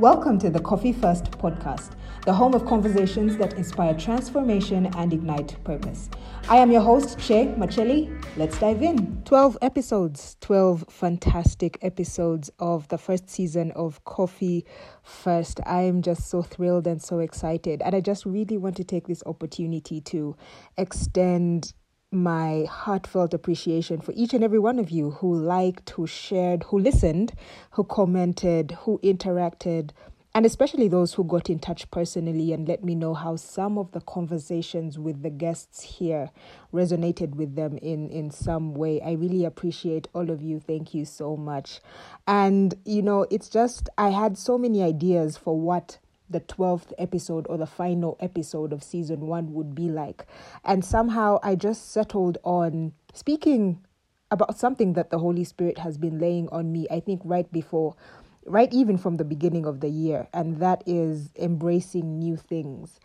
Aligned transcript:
Welcome 0.00 0.38
to 0.38 0.48
the 0.48 0.60
Coffee 0.60 0.94
First 0.94 1.30
podcast, 1.32 1.90
the 2.24 2.32
home 2.32 2.54
of 2.54 2.64
conversations 2.64 3.36
that 3.36 3.52
inspire 3.58 3.92
transformation 3.92 4.86
and 4.96 5.12
ignite 5.12 5.62
purpose. 5.62 6.08
I 6.48 6.56
am 6.56 6.70
your 6.70 6.80
host, 6.80 7.18
Che 7.18 7.48
Macheli. 7.58 8.08
Let's 8.38 8.58
dive 8.58 8.80
in. 8.80 9.20
12 9.26 9.58
episodes, 9.60 10.38
12 10.40 10.86
fantastic 10.88 11.76
episodes 11.82 12.50
of 12.58 12.88
the 12.88 12.96
first 12.96 13.28
season 13.28 13.72
of 13.72 14.02
Coffee 14.06 14.64
First. 15.02 15.60
I 15.66 15.82
am 15.82 16.00
just 16.00 16.30
so 16.30 16.40
thrilled 16.40 16.86
and 16.86 17.02
so 17.02 17.18
excited. 17.18 17.82
And 17.82 17.94
I 17.94 18.00
just 18.00 18.24
really 18.24 18.56
want 18.56 18.78
to 18.78 18.84
take 18.84 19.06
this 19.06 19.22
opportunity 19.26 20.00
to 20.00 20.34
extend 20.78 21.74
my 22.12 22.66
heartfelt 22.68 23.32
appreciation 23.34 24.00
for 24.00 24.12
each 24.16 24.34
and 24.34 24.42
every 24.42 24.58
one 24.58 24.78
of 24.78 24.90
you 24.90 25.12
who 25.12 25.34
liked, 25.34 25.90
who 25.90 26.06
shared, 26.06 26.64
who 26.64 26.78
listened, 26.78 27.32
who 27.72 27.84
commented, 27.84 28.72
who 28.82 28.98
interacted, 29.02 29.90
and 30.34 30.46
especially 30.46 30.86
those 30.86 31.14
who 31.14 31.24
got 31.24 31.50
in 31.50 31.58
touch 31.58 31.90
personally 31.90 32.52
and 32.52 32.68
let 32.68 32.84
me 32.84 32.94
know 32.94 33.14
how 33.14 33.34
some 33.34 33.76
of 33.78 33.90
the 33.92 34.00
conversations 34.00 34.98
with 34.98 35.22
the 35.22 35.30
guests 35.30 35.82
here 35.82 36.30
resonated 36.72 37.34
with 37.34 37.56
them 37.56 37.76
in 37.78 38.08
in 38.10 38.30
some 38.30 38.74
way. 38.74 39.00
I 39.00 39.12
really 39.12 39.44
appreciate 39.44 40.06
all 40.12 40.30
of 40.30 40.40
you. 40.40 40.60
Thank 40.60 40.94
you 40.94 41.04
so 41.04 41.36
much. 41.36 41.80
And 42.28 42.74
you 42.84 43.02
know 43.02 43.26
it's 43.30 43.48
just 43.48 43.88
i 43.98 44.10
had 44.10 44.38
so 44.38 44.56
many 44.56 44.82
ideas 44.82 45.36
for 45.36 45.58
what 45.58 45.98
the 46.30 46.40
12th 46.40 46.92
episode 46.98 47.46
or 47.48 47.58
the 47.58 47.66
final 47.66 48.16
episode 48.20 48.72
of 48.72 48.82
season 48.82 49.26
one 49.26 49.52
would 49.52 49.74
be 49.74 49.88
like. 49.88 50.26
And 50.64 50.84
somehow 50.84 51.38
I 51.42 51.56
just 51.56 51.90
settled 51.90 52.38
on 52.44 52.92
speaking 53.12 53.84
about 54.30 54.56
something 54.56 54.92
that 54.92 55.10
the 55.10 55.18
Holy 55.18 55.44
Spirit 55.44 55.78
has 55.78 55.98
been 55.98 56.18
laying 56.18 56.48
on 56.50 56.72
me, 56.72 56.86
I 56.90 57.00
think, 57.00 57.20
right 57.24 57.50
before, 57.52 57.96
right 58.46 58.72
even 58.72 58.96
from 58.96 59.16
the 59.16 59.24
beginning 59.24 59.66
of 59.66 59.80
the 59.80 59.88
year, 59.88 60.28
and 60.32 60.58
that 60.58 60.82
is 60.86 61.30
embracing 61.36 62.18
new 62.18 62.36
things. 62.36 63.00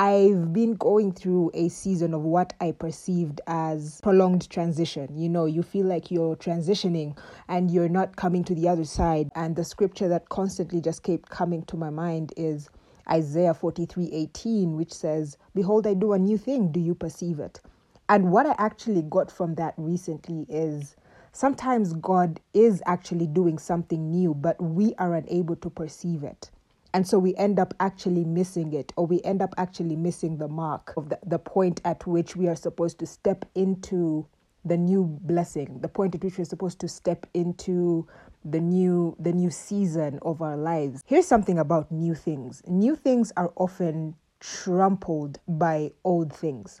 I've 0.00 0.52
been 0.52 0.76
going 0.76 1.10
through 1.10 1.50
a 1.54 1.68
season 1.70 2.14
of 2.14 2.22
what 2.22 2.52
I 2.60 2.70
perceived 2.70 3.40
as 3.48 4.00
prolonged 4.00 4.48
transition. 4.48 5.18
You 5.18 5.28
know, 5.28 5.46
you 5.46 5.64
feel 5.64 5.86
like 5.86 6.08
you're 6.08 6.36
transitioning 6.36 7.18
and 7.48 7.68
you're 7.68 7.88
not 7.88 8.14
coming 8.14 8.44
to 8.44 8.54
the 8.54 8.68
other 8.68 8.84
side. 8.84 9.28
And 9.34 9.56
the 9.56 9.64
scripture 9.64 10.06
that 10.06 10.28
constantly 10.28 10.80
just 10.80 11.02
kept 11.02 11.30
coming 11.30 11.64
to 11.64 11.76
my 11.76 11.90
mind 11.90 12.32
is 12.36 12.70
Isaiah 13.10 13.54
43 13.54 14.12
18, 14.12 14.76
which 14.76 14.92
says, 14.92 15.36
Behold, 15.52 15.84
I 15.84 15.94
do 15.94 16.12
a 16.12 16.18
new 16.20 16.38
thing. 16.38 16.70
Do 16.70 16.78
you 16.78 16.94
perceive 16.94 17.40
it? 17.40 17.60
And 18.08 18.30
what 18.30 18.46
I 18.46 18.54
actually 18.56 19.02
got 19.02 19.32
from 19.32 19.56
that 19.56 19.74
recently 19.76 20.46
is 20.48 20.94
sometimes 21.32 21.92
God 21.94 22.38
is 22.54 22.84
actually 22.86 23.26
doing 23.26 23.58
something 23.58 24.12
new, 24.12 24.32
but 24.32 24.62
we 24.62 24.94
are 24.94 25.16
unable 25.16 25.56
to 25.56 25.68
perceive 25.68 26.22
it. 26.22 26.52
And 26.94 27.06
so 27.06 27.18
we 27.18 27.34
end 27.36 27.58
up 27.58 27.74
actually 27.80 28.24
missing 28.24 28.72
it, 28.72 28.92
or 28.96 29.06
we 29.06 29.20
end 29.22 29.42
up 29.42 29.54
actually 29.58 29.96
missing 29.96 30.38
the 30.38 30.48
mark 30.48 30.94
of 30.96 31.10
the, 31.10 31.18
the 31.26 31.38
point 31.38 31.80
at 31.84 32.06
which 32.06 32.34
we 32.34 32.48
are 32.48 32.56
supposed 32.56 32.98
to 33.00 33.06
step 33.06 33.44
into 33.54 34.26
the 34.64 34.76
new 34.76 35.04
blessing, 35.22 35.78
the 35.80 35.88
point 35.88 36.14
at 36.14 36.24
which 36.24 36.38
we're 36.38 36.44
supposed 36.44 36.78
to 36.80 36.88
step 36.88 37.26
into 37.34 38.06
the 38.44 38.60
new 38.60 39.16
the 39.18 39.32
new 39.32 39.50
season 39.50 40.18
of 40.22 40.40
our 40.40 40.56
lives. 40.56 41.02
Here's 41.06 41.26
something 41.26 41.58
about 41.58 41.90
new 41.90 42.14
things. 42.14 42.62
New 42.66 42.96
things 42.96 43.32
are 43.36 43.52
often 43.56 44.14
trampled 44.40 45.38
by 45.48 45.92
old 46.04 46.32
things. 46.32 46.80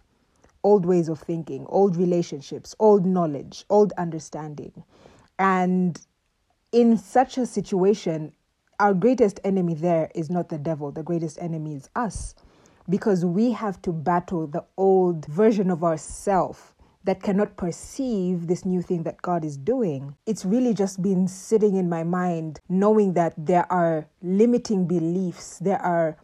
Old 0.64 0.84
ways 0.84 1.08
of 1.08 1.20
thinking, 1.20 1.66
old 1.68 1.96
relationships, 1.96 2.74
old 2.78 3.06
knowledge, 3.06 3.64
old 3.70 3.92
understanding. 3.96 4.84
And 5.38 6.00
in 6.72 6.98
such 6.98 7.38
a 7.38 7.46
situation, 7.46 8.32
our 8.80 8.94
greatest 8.94 9.40
enemy 9.44 9.74
there 9.74 10.10
is 10.14 10.30
not 10.30 10.48
the 10.48 10.58
devil, 10.58 10.92
the 10.92 11.02
greatest 11.02 11.38
enemy 11.40 11.74
is 11.74 11.88
us. 11.96 12.34
Because 12.88 13.24
we 13.24 13.52
have 13.52 13.82
to 13.82 13.92
battle 13.92 14.46
the 14.46 14.64
old 14.76 15.26
version 15.26 15.70
of 15.70 15.84
ourself 15.84 16.74
that 17.04 17.22
cannot 17.22 17.56
perceive 17.56 18.46
this 18.46 18.64
new 18.64 18.82
thing 18.82 19.02
that 19.02 19.20
God 19.22 19.44
is 19.44 19.56
doing. 19.56 20.14
It's 20.26 20.44
really 20.44 20.74
just 20.74 21.02
been 21.02 21.28
sitting 21.28 21.76
in 21.76 21.88
my 21.88 22.04
mind, 22.04 22.60
knowing 22.68 23.14
that 23.14 23.34
there 23.36 23.70
are 23.72 24.06
limiting 24.22 24.86
beliefs, 24.86 25.58
there 25.58 25.80
are 25.80 26.16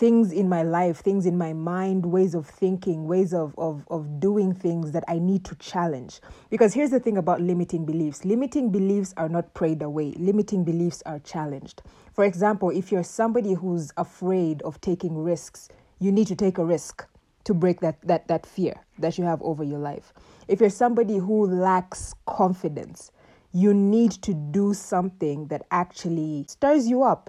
things 0.00 0.32
in 0.32 0.48
my 0.48 0.62
life, 0.62 1.00
things 1.00 1.26
in 1.26 1.36
my 1.36 1.52
mind, 1.52 2.06
ways 2.06 2.34
of 2.34 2.46
thinking, 2.46 3.06
ways 3.06 3.34
of, 3.34 3.54
of, 3.58 3.86
of 3.90 4.18
doing 4.18 4.54
things 4.54 4.92
that 4.92 5.04
I 5.06 5.18
need 5.18 5.44
to 5.44 5.54
challenge. 5.56 6.20
Because 6.48 6.72
here's 6.72 6.88
the 6.88 6.98
thing 6.98 7.18
about 7.18 7.42
limiting 7.42 7.84
beliefs 7.84 8.24
limiting 8.24 8.70
beliefs 8.70 9.12
are 9.18 9.28
not 9.28 9.52
prayed 9.52 9.82
away, 9.82 10.14
limiting 10.16 10.64
beliefs 10.64 11.02
are 11.04 11.18
challenged. 11.18 11.82
For 12.14 12.24
example, 12.24 12.70
if 12.70 12.90
you're 12.90 13.04
somebody 13.04 13.52
who's 13.52 13.92
afraid 13.98 14.62
of 14.62 14.80
taking 14.80 15.18
risks, 15.18 15.68
you 15.98 16.10
need 16.10 16.28
to 16.28 16.34
take 16.34 16.56
a 16.56 16.64
risk 16.64 17.06
to 17.44 17.52
break 17.52 17.80
that, 17.80 18.00
that, 18.02 18.26
that 18.28 18.46
fear 18.46 18.76
that 18.98 19.18
you 19.18 19.24
have 19.24 19.42
over 19.42 19.62
your 19.62 19.80
life. 19.80 20.14
If 20.48 20.60
you're 20.60 20.70
somebody 20.70 21.18
who 21.18 21.46
lacks 21.46 22.14
confidence, 22.26 23.12
you 23.52 23.74
need 23.74 24.12
to 24.22 24.32
do 24.32 24.72
something 24.72 25.48
that 25.48 25.66
actually 25.70 26.46
stirs 26.48 26.88
you 26.88 27.02
up 27.02 27.28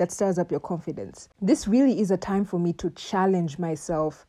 that 0.00 0.10
stirs 0.10 0.38
up 0.38 0.50
your 0.50 0.60
confidence. 0.60 1.28
This 1.42 1.68
really 1.68 2.00
is 2.00 2.10
a 2.10 2.16
time 2.16 2.46
for 2.46 2.58
me 2.58 2.72
to 2.72 2.88
challenge 2.92 3.58
myself 3.58 4.26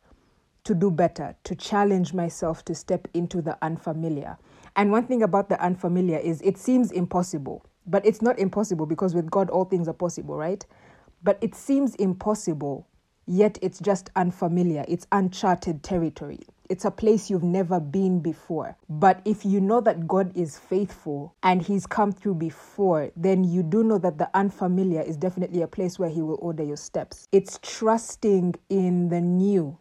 to 0.64 0.74
do 0.74 0.90
better, 0.90 1.34
to 1.44 1.54
challenge 1.54 2.12
myself 2.12 2.62
to 2.66 2.74
step 2.74 3.08
into 3.14 3.40
the 3.40 3.56
unfamiliar. 3.62 4.36
And 4.76 4.92
one 4.92 5.06
thing 5.06 5.22
about 5.22 5.48
the 5.48 5.58
unfamiliar 5.64 6.18
is 6.18 6.42
it 6.42 6.58
seems 6.58 6.92
impossible, 6.92 7.64
but 7.86 8.04
it's 8.04 8.20
not 8.20 8.38
impossible 8.38 8.84
because 8.84 9.14
with 9.14 9.30
God 9.30 9.48
all 9.48 9.64
things 9.64 9.88
are 9.88 9.94
possible, 9.94 10.36
right? 10.36 10.62
But 11.22 11.38
it 11.40 11.54
seems 11.54 11.94
impossible, 11.94 12.86
yet 13.24 13.58
it's 13.62 13.80
just 13.80 14.10
unfamiliar, 14.14 14.84
it's 14.88 15.06
uncharted 15.10 15.82
territory. 15.82 16.40
It's 16.72 16.86
a 16.86 16.90
place 16.90 17.28
you've 17.28 17.42
never 17.42 17.78
been 17.80 18.20
before. 18.20 18.78
But 18.88 19.20
if 19.26 19.44
you 19.44 19.60
know 19.60 19.82
that 19.82 20.08
God 20.08 20.34
is 20.34 20.58
faithful 20.58 21.34
and 21.42 21.60
He's 21.60 21.86
come 21.86 22.12
through 22.12 22.36
before, 22.36 23.10
then 23.14 23.44
you 23.44 23.62
do 23.62 23.84
know 23.84 23.98
that 23.98 24.16
the 24.16 24.30
unfamiliar 24.32 25.02
is 25.02 25.18
definitely 25.18 25.60
a 25.60 25.66
place 25.66 25.98
where 25.98 26.08
He 26.08 26.22
will 26.22 26.38
order 26.40 26.62
your 26.62 26.78
steps. 26.78 27.28
It's 27.30 27.58
trusting 27.60 28.54
in 28.70 29.10
the 29.10 29.20
new, 29.20 29.76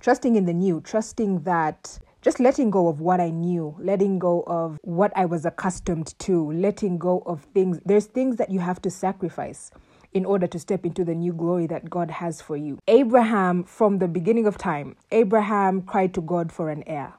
trusting 0.00 0.36
in 0.36 0.44
the 0.44 0.52
new, 0.52 0.82
trusting 0.82 1.44
that 1.44 1.98
just 2.20 2.38
letting 2.38 2.68
go 2.68 2.88
of 2.88 3.00
what 3.00 3.18
I 3.18 3.30
knew, 3.30 3.74
letting 3.78 4.18
go 4.18 4.44
of 4.46 4.78
what 4.82 5.12
I 5.16 5.24
was 5.24 5.46
accustomed 5.46 6.14
to, 6.18 6.52
letting 6.52 6.98
go 6.98 7.22
of 7.24 7.44
things. 7.54 7.80
There's 7.86 8.04
things 8.04 8.36
that 8.36 8.50
you 8.50 8.60
have 8.60 8.82
to 8.82 8.90
sacrifice 8.90 9.70
in 10.12 10.24
order 10.24 10.46
to 10.46 10.58
step 10.58 10.84
into 10.84 11.04
the 11.04 11.14
new 11.14 11.32
glory 11.32 11.66
that 11.66 11.88
God 11.90 12.10
has 12.10 12.40
for 12.40 12.56
you. 12.56 12.78
Abraham, 12.88 13.64
from 13.64 13.98
the 13.98 14.08
beginning 14.08 14.46
of 14.46 14.58
time, 14.58 14.96
Abraham 15.10 15.82
cried 15.82 16.14
to 16.14 16.20
God 16.20 16.52
for 16.52 16.70
an 16.70 16.82
heir. 16.86 17.14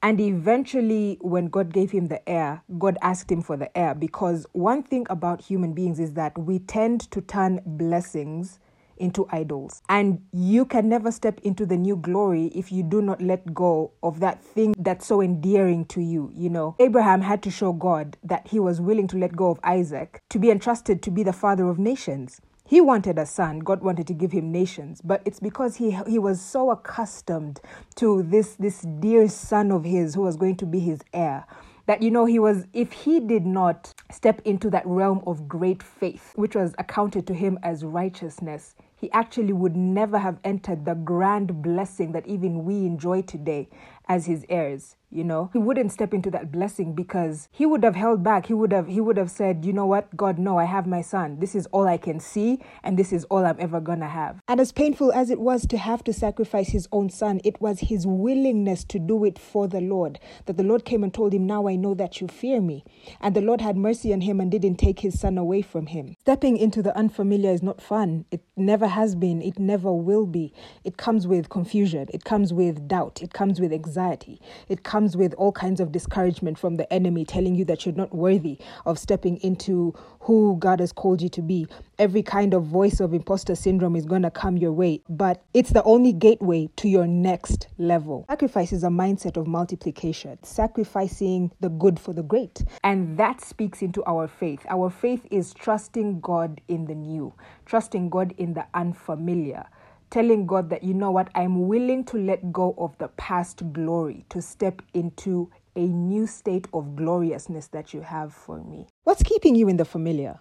And 0.00 0.20
eventually, 0.20 1.18
when 1.20 1.48
God 1.48 1.72
gave 1.72 1.90
him 1.90 2.06
the 2.06 2.26
heir, 2.28 2.62
God 2.78 2.96
asked 3.02 3.32
him 3.32 3.42
for 3.42 3.56
the 3.56 3.76
heir 3.76 3.94
because 3.94 4.46
one 4.52 4.84
thing 4.84 5.06
about 5.10 5.42
human 5.42 5.72
beings 5.72 5.98
is 5.98 6.12
that 6.12 6.38
we 6.38 6.60
tend 6.60 7.10
to 7.10 7.20
turn 7.20 7.60
blessings 7.66 8.60
into 8.98 9.26
idols. 9.30 9.82
And 9.88 10.22
you 10.32 10.64
can 10.64 10.88
never 10.88 11.10
step 11.10 11.40
into 11.42 11.66
the 11.66 11.76
new 11.76 11.96
glory 11.96 12.46
if 12.54 12.70
you 12.70 12.82
do 12.82 13.02
not 13.02 13.22
let 13.22 13.54
go 13.54 13.92
of 14.02 14.20
that 14.20 14.44
thing 14.44 14.74
that's 14.78 15.06
so 15.06 15.20
endearing 15.20 15.84
to 15.86 16.00
you. 16.00 16.30
You 16.34 16.50
know, 16.50 16.76
Abraham 16.78 17.22
had 17.22 17.42
to 17.44 17.50
show 17.50 17.72
God 17.72 18.16
that 18.22 18.48
he 18.48 18.60
was 18.60 18.80
willing 18.80 19.08
to 19.08 19.18
let 19.18 19.36
go 19.36 19.50
of 19.50 19.60
Isaac 19.64 20.22
to 20.30 20.38
be 20.38 20.50
entrusted 20.50 21.02
to 21.02 21.10
be 21.10 21.22
the 21.22 21.32
father 21.32 21.68
of 21.68 21.78
nations. 21.78 22.40
He 22.64 22.82
wanted 22.82 23.18
a 23.18 23.24
son. 23.24 23.60
God 23.60 23.80
wanted 23.80 24.06
to 24.08 24.12
give 24.12 24.32
him 24.32 24.52
nations, 24.52 25.00
but 25.02 25.22
it's 25.24 25.40
because 25.40 25.76
he 25.76 25.98
he 26.06 26.18
was 26.18 26.38
so 26.38 26.70
accustomed 26.70 27.60
to 27.96 28.22
this 28.22 28.56
this 28.56 28.82
dear 29.00 29.26
son 29.28 29.72
of 29.72 29.84
his 29.84 30.14
who 30.14 30.20
was 30.22 30.36
going 30.36 30.56
to 30.56 30.66
be 30.66 30.80
his 30.80 31.00
heir 31.14 31.46
that 31.86 32.02
you 32.02 32.10
know 32.10 32.26
he 32.26 32.38
was 32.38 32.66
if 32.74 32.92
he 32.92 33.18
did 33.18 33.46
not 33.46 33.94
step 34.12 34.42
into 34.44 34.68
that 34.70 34.86
realm 34.86 35.22
of 35.26 35.48
great 35.48 35.82
faith 35.82 36.32
which 36.36 36.54
was 36.54 36.74
accounted 36.78 37.26
to 37.26 37.34
him 37.34 37.58
as 37.62 37.84
righteousness 37.84 38.74
he 38.98 39.10
actually 39.12 39.52
would 39.52 39.76
never 39.76 40.18
have 40.18 40.38
entered 40.44 40.84
the 40.84 40.94
grand 40.94 41.62
blessing 41.62 42.12
that 42.12 42.26
even 42.26 42.64
we 42.64 42.84
enjoy 42.84 43.22
today 43.22 43.68
as 44.08 44.26
his 44.26 44.44
heirs 44.48 44.96
you 45.10 45.24
know 45.24 45.50
he 45.52 45.58
wouldn't 45.58 45.92
step 45.92 46.12
into 46.12 46.30
that 46.30 46.52
blessing 46.52 46.94
because 46.94 47.48
he 47.50 47.64
would 47.66 47.82
have 47.84 47.96
held 47.96 48.22
back. 48.22 48.46
He 48.46 48.54
would 48.54 48.72
have 48.72 48.88
he 48.88 49.00
would 49.00 49.16
have 49.16 49.30
said 49.30 49.64
you 49.64 49.72
know 49.72 49.86
what? 49.86 50.16
God 50.16 50.38
no 50.38 50.58
i 50.58 50.64
have 50.64 50.86
my 50.86 51.00
son. 51.00 51.38
This 51.40 51.54
is 51.54 51.66
all 51.72 51.86
i 51.86 51.96
can 51.96 52.20
see 52.20 52.60
and 52.82 52.98
this 52.98 53.12
is 53.12 53.24
all 53.24 53.44
i'm 53.44 53.56
ever 53.58 53.80
gonna 53.80 54.08
have. 54.08 54.40
And 54.48 54.60
as 54.60 54.72
painful 54.72 55.12
as 55.12 55.30
it 55.30 55.40
was 55.40 55.66
to 55.68 55.78
have 55.78 56.04
to 56.04 56.12
sacrifice 56.12 56.68
his 56.68 56.88
own 56.92 57.08
son 57.10 57.40
it 57.44 57.60
was 57.60 57.80
his 57.80 58.06
willingness 58.06 58.84
to 58.84 58.98
do 58.98 59.24
it 59.24 59.38
for 59.38 59.66
the 59.68 59.80
lord 59.80 60.18
that 60.46 60.56
the 60.56 60.62
lord 60.62 60.84
came 60.84 61.02
and 61.02 61.14
told 61.14 61.32
him 61.32 61.46
now 61.46 61.66
i 61.68 61.76
know 61.76 61.94
that 61.94 62.20
you 62.20 62.28
fear 62.28 62.60
me. 62.60 62.84
And 63.20 63.34
the 63.34 63.40
lord 63.40 63.60
had 63.60 63.76
mercy 63.76 64.12
on 64.12 64.20
him 64.22 64.40
and 64.40 64.50
didn't 64.50 64.76
take 64.76 65.00
his 65.00 65.18
son 65.18 65.38
away 65.38 65.62
from 65.62 65.86
him. 65.86 66.16
Stepping 66.20 66.56
into 66.56 66.82
the 66.82 66.96
unfamiliar 66.96 67.52
is 67.52 67.62
not 67.62 67.80
fun. 67.80 68.24
It 68.30 68.42
never 68.56 68.86
has 68.88 69.14
been. 69.14 69.40
It 69.40 69.58
never 69.58 69.92
will 69.92 70.26
be. 70.26 70.52
It 70.84 70.96
comes 70.96 71.26
with 71.26 71.48
confusion. 71.48 72.08
It 72.12 72.24
comes 72.24 72.52
with 72.52 72.86
doubt. 72.88 73.22
It 73.22 73.32
comes 73.32 73.60
with 73.60 73.72
anxiety. 73.72 74.40
It 74.68 74.82
comes 74.82 74.97
comes 74.98 75.16
with 75.16 75.32
all 75.34 75.52
kinds 75.52 75.78
of 75.78 75.92
discouragement 75.92 76.58
from 76.58 76.74
the 76.74 76.92
enemy 76.92 77.24
telling 77.24 77.54
you 77.54 77.64
that 77.64 77.86
you're 77.86 77.94
not 77.94 78.12
worthy 78.12 78.58
of 78.84 78.98
stepping 78.98 79.36
into 79.44 79.94
who 80.18 80.56
God 80.58 80.80
has 80.80 80.90
called 80.90 81.22
you 81.22 81.28
to 81.28 81.40
be. 81.40 81.68
Every 82.00 82.20
kind 82.20 82.52
of 82.52 82.64
voice 82.64 82.98
of 82.98 83.14
imposter 83.14 83.54
syndrome 83.54 83.94
is 83.94 84.04
going 84.04 84.22
to 84.22 84.30
come 84.32 84.56
your 84.56 84.72
way, 84.72 85.00
but 85.08 85.44
it's 85.54 85.70
the 85.70 85.84
only 85.84 86.12
gateway 86.12 86.68
to 86.78 86.88
your 86.88 87.06
next 87.06 87.68
level. 87.78 88.24
Sacrifice 88.28 88.72
is 88.72 88.82
a 88.82 88.88
mindset 88.88 89.36
of 89.36 89.46
multiplication, 89.46 90.36
sacrificing 90.42 91.52
the 91.60 91.68
good 91.68 92.00
for 92.00 92.12
the 92.12 92.24
great. 92.24 92.64
And 92.82 93.16
that 93.18 93.40
speaks 93.40 93.82
into 93.82 94.02
our 94.04 94.26
faith. 94.26 94.66
Our 94.68 94.90
faith 94.90 95.24
is 95.30 95.54
trusting 95.54 96.18
God 96.18 96.60
in 96.66 96.86
the 96.86 96.96
new, 96.96 97.32
trusting 97.66 98.10
God 98.10 98.34
in 98.36 98.54
the 98.54 98.66
unfamiliar 98.74 99.64
telling 100.10 100.46
God 100.46 100.70
that, 100.70 100.82
you 100.82 100.94
know 100.94 101.10
what, 101.10 101.28
I'm 101.34 101.68
willing 101.68 102.04
to 102.06 102.16
let 102.16 102.52
go 102.52 102.74
of 102.78 102.96
the 102.98 103.08
past 103.08 103.72
glory 103.72 104.24
to 104.30 104.42
step 104.42 104.82
into 104.94 105.50
a 105.76 105.86
new 105.86 106.26
state 106.26 106.66
of 106.72 106.96
gloriousness 106.96 107.68
that 107.68 107.94
you 107.94 108.00
have 108.00 108.32
for 108.32 108.62
me. 108.64 108.86
What's 109.04 109.22
keeping 109.22 109.54
you 109.54 109.68
in 109.68 109.76
the 109.76 109.84
familiar? 109.84 110.40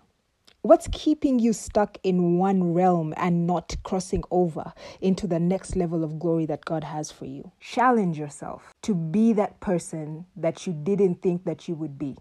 What's 0.64 0.90
keeping 0.92 1.40
you 1.40 1.54
stuck 1.54 1.98
in 2.04 2.40
one 2.40 2.74
realm 2.74 3.14
and 3.16 3.48
not 3.48 3.76
crossing 3.84 4.24
over 4.32 4.74
into 5.00 5.28
the 5.28 5.40
next 5.40 5.76
level 5.76 6.04
of 6.04 6.20
glory 6.20 6.46
that 6.48 6.66
God 6.66 6.84
has 6.84 7.12
for 7.12 7.26
you? 7.26 7.52
Challenge 7.60 8.18
yourself 8.18 8.74
to 8.82 8.96
be 8.96 9.32
that 9.34 9.60
person 9.60 10.26
that 10.36 10.66
you 10.68 10.74
didn't 10.74 11.22
think 11.22 11.46
that 11.46 11.68
you 11.68 11.76
would 11.76 11.98
be. 11.98 12.18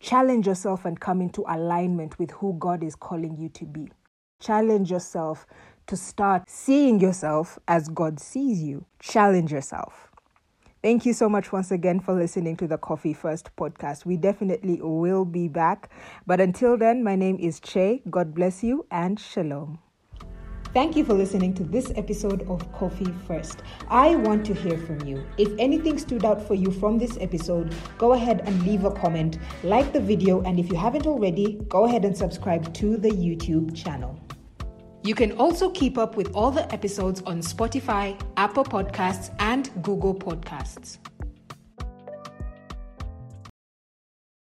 Challenge 0.00 0.46
yourself 0.46 0.84
and 0.84 0.98
come 0.98 1.20
into 1.20 1.44
alignment 1.48 2.18
with 2.18 2.32
who 2.32 2.54
God 2.58 2.82
is 2.82 2.94
calling 2.94 3.36
you 3.38 3.48
to 3.50 3.64
be. 3.64 3.90
Challenge 4.40 4.90
yourself 4.90 5.46
to 5.90 5.96
start 5.96 6.48
seeing 6.48 7.00
yourself 7.00 7.58
as 7.66 7.88
God 7.88 8.20
sees 8.20 8.62
you. 8.62 8.86
Challenge 9.00 9.50
yourself. 9.50 10.08
Thank 10.84 11.04
you 11.04 11.12
so 11.12 11.28
much 11.28 11.50
once 11.50 11.72
again 11.72 11.98
for 11.98 12.14
listening 12.14 12.56
to 12.58 12.68
the 12.68 12.78
Coffee 12.78 13.12
First 13.12 13.50
podcast. 13.56 14.06
We 14.06 14.16
definitely 14.16 14.80
will 14.80 15.24
be 15.24 15.48
back. 15.48 15.90
But 16.28 16.40
until 16.40 16.78
then, 16.78 17.02
my 17.02 17.16
name 17.16 17.38
is 17.40 17.58
Che. 17.58 18.02
God 18.08 18.36
bless 18.36 18.62
you 18.62 18.86
and 18.92 19.18
shalom. 19.18 19.80
Thank 20.72 20.94
you 20.94 21.04
for 21.04 21.14
listening 21.14 21.54
to 21.54 21.64
this 21.64 21.90
episode 21.96 22.48
of 22.48 22.72
Coffee 22.72 23.12
First. 23.26 23.64
I 23.88 24.14
want 24.14 24.46
to 24.46 24.54
hear 24.54 24.78
from 24.78 25.00
you. 25.04 25.26
If 25.38 25.52
anything 25.58 25.98
stood 25.98 26.24
out 26.24 26.40
for 26.46 26.54
you 26.54 26.70
from 26.70 26.98
this 26.98 27.18
episode, 27.20 27.74
go 27.98 28.12
ahead 28.12 28.42
and 28.46 28.62
leave 28.62 28.84
a 28.84 28.92
comment, 28.92 29.38
like 29.64 29.92
the 29.92 30.00
video, 30.00 30.40
and 30.42 30.60
if 30.60 30.70
you 30.70 30.76
haven't 30.76 31.08
already, 31.08 31.60
go 31.68 31.86
ahead 31.86 32.04
and 32.04 32.16
subscribe 32.16 32.72
to 32.74 32.96
the 32.96 33.10
YouTube 33.10 33.74
channel. 33.74 34.16
You 35.02 35.14
can 35.14 35.32
also 35.32 35.70
keep 35.70 35.96
up 35.96 36.16
with 36.16 36.30
all 36.34 36.50
the 36.50 36.70
episodes 36.72 37.22
on 37.22 37.40
Spotify, 37.40 38.20
Apple 38.36 38.64
Podcasts, 38.64 39.34
and 39.38 39.70
Google 39.82 40.14
Podcasts. 40.14 40.98